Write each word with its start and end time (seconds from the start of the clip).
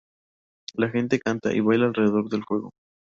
La 0.73 0.89
gente 0.89 1.19
canta 1.19 1.53
y 1.53 1.59
baila 1.59 1.85
alrededor 1.85 2.27
del 2.29 2.43
fuego. 2.43 2.71